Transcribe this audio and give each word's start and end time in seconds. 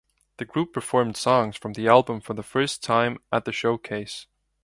The 0.37 0.45
group 0.45 0.73
performed 0.73 1.15
songs 1.15 1.57
from 1.57 1.73
the 1.73 1.87
album 1.87 2.21
for 2.21 2.33
the 2.33 2.41
first 2.41 2.81
time 2.81 3.19
at 3.31 3.45
the 3.45 3.51
showcase. 3.51 4.25